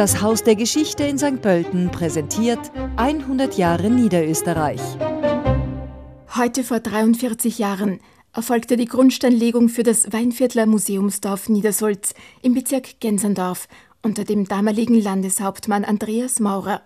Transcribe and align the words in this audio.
Das 0.00 0.22
Haus 0.22 0.42
der 0.42 0.56
Geschichte 0.56 1.04
in 1.04 1.18
St. 1.18 1.42
Pölten 1.42 1.90
präsentiert 1.90 2.72
100 2.96 3.58
Jahre 3.58 3.90
Niederösterreich. 3.90 4.80
Heute 6.34 6.64
vor 6.64 6.80
43 6.80 7.58
Jahren 7.58 8.00
erfolgte 8.32 8.78
die 8.78 8.86
Grundsteinlegung 8.86 9.68
für 9.68 9.82
das 9.82 10.10
Weinviertler 10.10 10.64
Museumsdorf 10.64 11.50
Niedersulz 11.50 12.14
im 12.40 12.54
Bezirk 12.54 12.98
Gensendorf 13.00 13.68
unter 14.00 14.24
dem 14.24 14.46
damaligen 14.48 14.98
Landeshauptmann 14.98 15.84
Andreas 15.84 16.40
Maurer. 16.40 16.80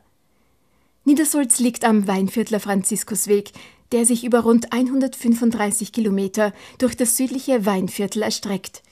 Niedersulz 1.05 1.61
liegt 1.61 1.85
am 1.85 2.09
Weinviertler 2.09 2.59
Franziskusweg, 2.59 3.53
der 3.93 4.07
sich 4.07 4.25
über 4.25 4.41
rund 4.41 4.73
135 4.73 5.93
Kilometer 5.93 6.53
durch 6.79 6.97
das 6.97 7.17
südliche 7.17 7.65
Weinviertel 7.65 8.23
erstreckt. 8.23 8.83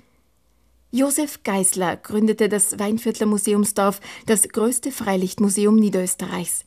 Josef 0.94 1.42
Geisler 1.42 1.96
gründete 1.96 2.50
das 2.50 2.78
Weinviertler 2.78 3.24
Museumsdorf, 3.24 3.98
das 4.26 4.46
größte 4.46 4.92
Freilichtmuseum 4.92 5.76
Niederösterreichs. 5.76 6.66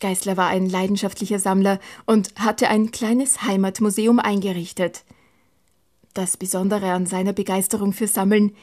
Geisler 0.00 0.36
war 0.36 0.48
ein 0.48 0.68
leidenschaftlicher 0.68 1.38
Sammler 1.38 1.78
und 2.04 2.34
hatte 2.34 2.68
ein 2.68 2.90
kleines 2.90 3.42
Heimatmuseum 3.42 4.18
eingerichtet. 4.18 5.04
Das 6.14 6.36
Besondere 6.36 6.90
an 6.90 7.06
seiner 7.06 7.32
Begeisterung 7.32 7.92
für 7.92 8.08
Sammeln, 8.08 8.56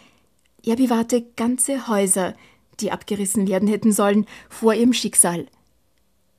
er 0.61 0.75
bewahrte 0.75 1.25
ganze 1.37 1.87
Häuser, 1.87 2.35
die 2.81 2.91
abgerissen 2.91 3.47
werden 3.47 3.69
hätten 3.69 3.93
sollen, 3.93 4.25
vor 4.49 4.73
ihrem 4.73 4.91
Schicksal. 4.91 5.45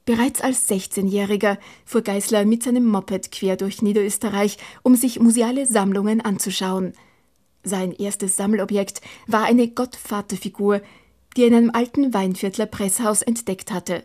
Bereits 0.05 0.42
als 0.42 0.69
16-Jähriger 0.69 1.56
fuhr 1.87 2.02
Geisler 2.02 2.45
mit 2.45 2.64
seinem 2.64 2.84
Moped 2.84 3.33
quer 3.33 3.56
durch 3.56 3.80
Niederösterreich, 3.80 4.59
um 4.83 4.95
sich 4.95 5.20
museale 5.20 5.64
Sammlungen 5.64 6.20
anzuschauen– 6.20 6.92
sein 7.62 7.92
erstes 7.92 8.37
Sammelobjekt 8.37 9.00
war 9.27 9.45
eine 9.45 9.69
Gottvaterfigur, 9.69 10.80
die 11.37 11.42
er 11.42 11.48
in 11.48 11.55
einem 11.55 11.70
alten 11.70 12.12
Weinviertler 12.14 12.66
Presshaus 12.66 13.23
entdeckt 13.23 13.70
hatte. 13.70 14.05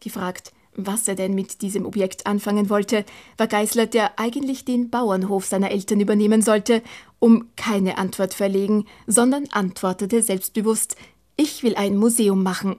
Gefragt, 0.00 0.52
was 0.80 1.08
er 1.08 1.16
denn 1.16 1.34
mit 1.34 1.62
diesem 1.62 1.86
Objekt 1.86 2.26
anfangen 2.26 2.70
wollte, 2.70 3.04
war 3.36 3.48
Geisler, 3.48 3.86
der 3.86 4.18
eigentlich 4.18 4.64
den 4.64 4.90
Bauernhof 4.90 5.44
seiner 5.44 5.72
Eltern 5.72 6.00
übernehmen 6.00 6.40
sollte, 6.40 6.82
um 7.18 7.48
keine 7.56 7.98
Antwort 7.98 8.32
verlegen, 8.32 8.86
sondern 9.06 9.46
antwortete 9.50 10.22
selbstbewusst: 10.22 10.96
Ich 11.36 11.64
will 11.64 11.74
ein 11.74 11.96
Museum 11.96 12.44
machen. 12.44 12.76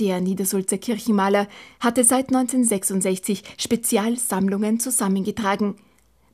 Der 0.00 0.20
Niedersulzer 0.20 0.78
Kirchenmaler 0.78 1.46
hatte 1.78 2.02
seit 2.02 2.34
1966 2.34 3.44
Spezialsammlungen 3.56 4.80
zusammengetragen. 4.80 5.76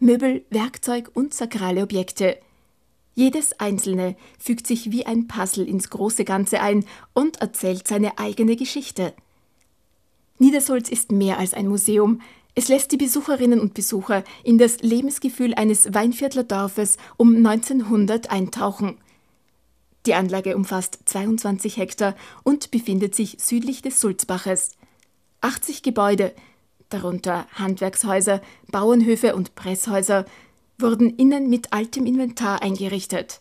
Möbel, 0.02 0.46
Werkzeug 0.48 1.10
und 1.12 1.34
sakrale 1.34 1.82
Objekte. 1.82 2.38
Jedes 3.14 3.60
einzelne 3.60 4.16
fügt 4.38 4.66
sich 4.66 4.90
wie 4.90 5.04
ein 5.04 5.28
Puzzle 5.28 5.68
ins 5.68 5.90
große 5.90 6.24
Ganze 6.24 6.62
ein 6.62 6.86
und 7.12 7.42
erzählt 7.42 7.86
seine 7.86 8.18
eigene 8.18 8.56
Geschichte. 8.56 9.12
Niedersulz 10.38 10.88
ist 10.88 11.12
mehr 11.12 11.38
als 11.38 11.52
ein 11.52 11.68
Museum. 11.68 12.22
Es 12.54 12.68
lässt 12.68 12.92
die 12.92 12.96
Besucherinnen 12.96 13.60
und 13.60 13.74
Besucher 13.74 14.24
in 14.42 14.56
das 14.56 14.80
Lebensgefühl 14.80 15.52
eines 15.54 15.92
Weinviertler 15.92 16.44
Dorfes 16.44 16.96
um 17.18 17.36
1900 17.36 18.30
eintauchen. 18.30 18.96
Die 20.06 20.14
Anlage 20.14 20.56
umfasst 20.56 20.98
22 21.04 21.76
Hektar 21.76 22.16
und 22.42 22.70
befindet 22.70 23.14
sich 23.14 23.36
südlich 23.38 23.82
des 23.82 24.00
Sulzbaches. 24.00 24.78
80 25.42 25.82
Gebäude, 25.82 26.32
darunter 26.90 27.46
Handwerkshäuser, 27.54 28.42
Bauernhöfe 28.70 29.34
und 29.34 29.54
Presshäuser, 29.54 30.26
wurden 30.78 31.10
innen 31.16 31.48
mit 31.48 31.72
altem 31.72 32.06
Inventar 32.06 32.62
eingerichtet. 32.62 33.40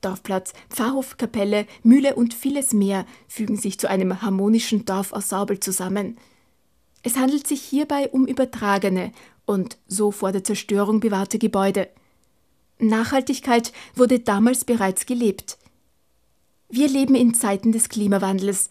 Dorfplatz, 0.00 0.52
Pfarrhof, 0.70 1.16
Kapelle, 1.16 1.66
Mühle 1.82 2.14
und 2.14 2.34
vieles 2.34 2.72
mehr 2.72 3.04
fügen 3.26 3.56
sich 3.56 3.78
zu 3.78 3.88
einem 3.88 4.22
harmonischen 4.22 4.84
Dorfensemble 4.84 5.60
zusammen. 5.60 6.16
Es 7.02 7.16
handelt 7.16 7.46
sich 7.46 7.62
hierbei 7.62 8.08
um 8.08 8.26
übertragene 8.26 9.12
und 9.44 9.78
so 9.86 10.10
vor 10.10 10.30
der 10.30 10.44
Zerstörung 10.44 11.00
bewahrte 11.00 11.38
Gebäude. 11.38 11.88
Nachhaltigkeit 12.78 13.72
wurde 13.94 14.20
damals 14.20 14.64
bereits 14.64 15.06
gelebt. 15.06 15.58
Wir 16.68 16.88
leben 16.88 17.14
in 17.14 17.34
Zeiten 17.34 17.72
des 17.72 17.88
Klimawandels, 17.88 18.68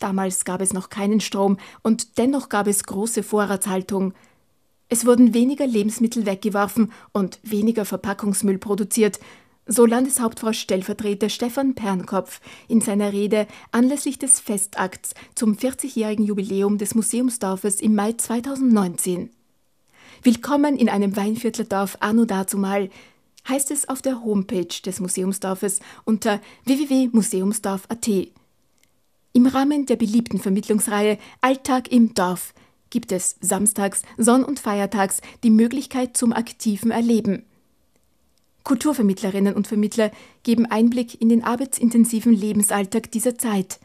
Damals 0.00 0.44
gab 0.44 0.60
es 0.60 0.72
noch 0.72 0.88
keinen 0.88 1.20
Strom 1.20 1.58
und 1.82 2.18
dennoch 2.18 2.48
gab 2.48 2.66
es 2.66 2.82
große 2.84 3.22
Vorratshaltung. 3.22 4.14
Es 4.88 5.06
wurden 5.06 5.34
weniger 5.34 5.66
Lebensmittel 5.66 6.26
weggeworfen 6.26 6.90
und 7.12 7.38
weniger 7.44 7.84
Verpackungsmüll 7.84 8.58
produziert, 8.58 9.20
so 9.66 9.86
Landeshauptfrau 9.86 10.52
Stellvertreter 10.52 11.28
Stefan 11.28 11.74
Pernkopf 11.74 12.40
in 12.66 12.80
seiner 12.80 13.12
Rede 13.12 13.46
anlässlich 13.70 14.18
des 14.18 14.40
Festakts 14.40 15.14
zum 15.36 15.54
40-jährigen 15.54 16.24
Jubiläum 16.24 16.78
des 16.78 16.94
Museumsdorfes 16.94 17.80
im 17.80 17.94
Mai 17.94 18.14
2019. 18.14 19.30
Willkommen 20.22 20.76
in 20.76 20.88
einem 20.88 21.14
Weinviertlerdorf 21.14 21.98
anno 22.00 22.24
dazumal, 22.24 22.90
heißt 23.48 23.70
es 23.70 23.88
auf 23.88 24.02
der 24.02 24.24
Homepage 24.24 24.82
des 24.84 24.98
Museumsdorfes 24.98 25.80
unter 26.04 26.40
www.museumsdorf.at. 26.64 28.08
Im 29.40 29.46
Rahmen 29.46 29.86
der 29.86 29.96
beliebten 29.96 30.38
Vermittlungsreihe 30.38 31.16
Alltag 31.40 31.90
im 31.90 32.12
Dorf 32.12 32.52
gibt 32.90 33.10
es 33.10 33.36
samstags, 33.40 34.02
sonn- 34.18 34.44
und 34.44 34.60
feiertags 34.60 35.22
die 35.42 35.48
Möglichkeit 35.48 36.14
zum 36.14 36.34
aktiven 36.34 36.90
Erleben. 36.90 37.46
Kulturvermittlerinnen 38.64 39.54
und 39.54 39.66
Vermittler 39.66 40.10
geben 40.42 40.66
Einblick 40.66 41.22
in 41.22 41.30
den 41.30 41.42
arbeitsintensiven 41.42 42.34
Lebensalltag 42.34 43.10
dieser 43.12 43.38
Zeit. 43.38 43.80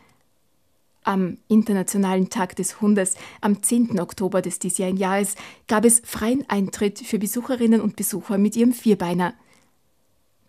Am 1.03 1.37
Internationalen 1.47 2.29
Tag 2.29 2.57
des 2.57 2.81
Hundes 2.81 3.15
am 3.39 3.63
10. 3.63 3.97
Oktober 4.01 4.41
des 4.41 4.59
diesjährigen 4.59 4.99
Jahres 4.99 5.35
gab 5.69 5.85
es 5.85 6.01
freien 6.03 6.43
Eintritt 6.49 6.99
für 6.99 7.17
Besucherinnen 7.17 7.79
und 7.79 7.95
Besucher 7.95 8.37
mit 8.37 8.57
ihrem 8.57 8.73
Vierbeiner. 8.73 9.33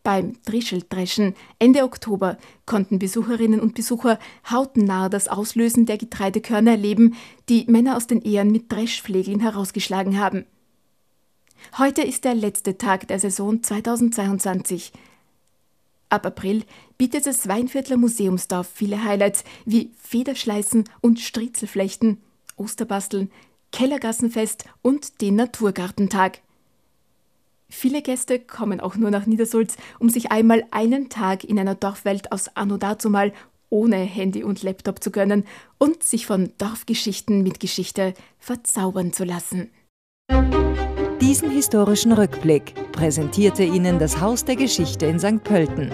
Beim 0.06 0.34
Drischeldreschen 0.44 1.34
Ende 1.58 1.82
Oktober 1.82 2.38
konnten 2.64 3.00
Besucherinnen 3.00 3.58
und 3.58 3.74
Besucher 3.74 4.20
hautnah 4.48 5.08
das 5.08 5.26
Auslösen 5.26 5.84
der 5.84 5.98
Getreidekörner 5.98 6.70
erleben, 6.70 7.16
die 7.48 7.64
Männer 7.66 7.96
aus 7.96 8.06
den 8.06 8.22
Ehren 8.22 8.52
mit 8.52 8.70
Dreschflegeln 8.70 9.40
herausgeschlagen 9.40 10.20
haben. 10.20 10.46
Heute 11.76 12.02
ist 12.02 12.22
der 12.22 12.36
letzte 12.36 12.78
Tag 12.78 13.08
der 13.08 13.18
Saison 13.18 13.64
2022. 13.64 14.92
Ab 16.08 16.24
April 16.24 16.62
bietet 16.96 17.26
das 17.26 17.48
Weinviertler 17.48 17.96
Museumsdorf 17.96 18.70
viele 18.72 19.02
Highlights 19.02 19.42
wie 19.64 19.90
Federschleißen 19.98 20.84
und 21.00 21.18
Striezelflechten, 21.18 22.18
Osterbasteln, 22.54 23.32
Kellergassenfest 23.72 24.66
und 24.82 25.20
den 25.20 25.34
Naturgartentag. 25.34 26.42
Viele 27.68 28.02
Gäste 28.02 28.38
kommen 28.38 28.80
auch 28.80 28.96
nur 28.96 29.10
nach 29.10 29.26
Niedersulz, 29.26 29.76
um 29.98 30.08
sich 30.08 30.30
einmal 30.30 30.64
einen 30.70 31.08
Tag 31.08 31.44
in 31.44 31.58
einer 31.58 31.74
Dorfwelt 31.74 32.32
aus 32.32 32.48
Anno 32.54 32.76
dazumal 32.76 33.32
ohne 33.68 33.96
Handy 33.96 34.44
und 34.44 34.62
Laptop 34.62 35.02
zu 35.02 35.10
gönnen 35.10 35.44
und 35.78 36.02
sich 36.02 36.26
von 36.26 36.52
Dorfgeschichten 36.58 37.42
mit 37.42 37.58
Geschichte 37.60 38.14
verzaubern 38.38 39.12
zu 39.12 39.24
lassen. 39.24 39.70
Diesen 41.20 41.50
historischen 41.50 42.12
Rückblick 42.12 42.74
präsentierte 42.92 43.64
Ihnen 43.64 43.98
das 43.98 44.20
Haus 44.20 44.44
der 44.44 44.56
Geschichte 44.56 45.06
in 45.06 45.18
St. 45.18 45.42
Pölten. 45.42 45.90